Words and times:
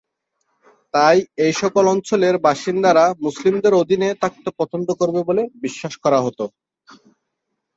তাই 0.93 1.17
এসকল 1.47 1.85
অঞ্চলের 1.87 2.35
বাসিন্দারা 2.45 3.05
মুসলিমদের 3.25 3.73
অধীনে 3.73 4.09
থাকতে 4.21 4.49
পছন্দ 4.59 4.87
করবে 4.99 5.21
বলে 5.29 5.43
বিশ্বাস 5.63 5.93
করা 6.03 6.19
হত। 6.21 6.39